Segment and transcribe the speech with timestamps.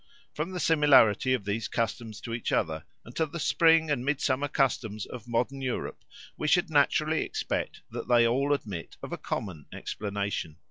[0.33, 4.47] From the similarity of these customs to each other and to the spring and midsummer
[4.47, 6.03] customs of modern Europe
[6.35, 10.57] we should naturally expect that they all admit of a common explanation.